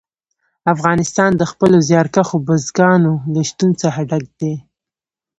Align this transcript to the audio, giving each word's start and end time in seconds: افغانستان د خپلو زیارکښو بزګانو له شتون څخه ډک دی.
افغانستان 0.73 1.31
د 1.37 1.43
خپلو 1.51 1.77
زیارکښو 1.87 2.37
بزګانو 2.47 3.13
له 3.33 3.41
شتون 3.49 3.71
څخه 3.81 3.99
ډک 4.09 4.25
دی. 4.39 4.53